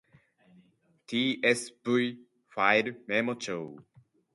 [1.07, 1.85] tsv
[2.51, 3.75] ファイルメモ帳